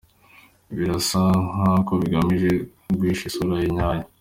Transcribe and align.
Birasa 0.75 1.21
n’aho 1.57 1.93
agamije 2.07 2.49
guhisha 2.97 3.23
isura 3.29 3.55
ye 3.61 3.67
nyayo. 3.75 4.05